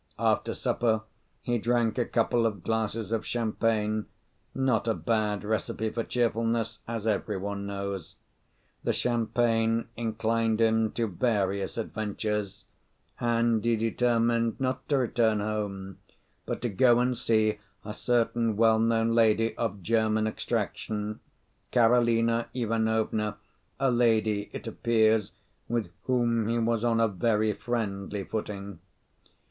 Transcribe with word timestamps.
After 0.17 0.55
supper 0.55 1.01
he 1.43 1.59
drank 1.59 1.99
a 1.99 2.05
couple 2.07 2.47
of 2.47 2.63
glasses 2.63 3.11
of 3.11 3.23
champagne 3.23 4.07
not 4.55 4.87
a 4.87 4.95
bad 4.95 5.43
recipe 5.43 5.91
for 5.91 6.03
cheerfulness, 6.03 6.79
as 6.87 7.05
every 7.05 7.37
one 7.37 7.67
knows. 7.67 8.15
The 8.83 8.93
champagne 8.93 9.89
inclined 9.95 10.59
him 10.59 10.91
to 10.93 11.05
various 11.05 11.77
adventures; 11.77 12.65
and 13.19 13.63
he 13.63 13.75
determined 13.75 14.59
not 14.59 14.89
to 14.89 14.97
return 14.97 15.39
home, 15.39 15.99
but 16.47 16.63
to 16.63 16.69
go 16.69 16.97
and 16.97 17.15
see 17.15 17.59
a 17.85 17.93
certain 17.93 18.57
well 18.57 18.79
known 18.79 19.09
lady 19.13 19.55
of 19.55 19.83
German 19.83 20.25
extraction, 20.25 21.19
Karolina 21.71 22.47
Ivanovna, 22.55 23.37
a 23.79 23.91
lady, 23.91 24.49
it 24.51 24.65
appears, 24.65 25.33
with 25.69 25.91
whom 26.05 26.47
he 26.47 26.57
was 26.57 26.83
on 26.83 26.99
a 26.99 27.07
very 27.07 27.53
friendly 27.53 28.23
footing. 28.23 28.79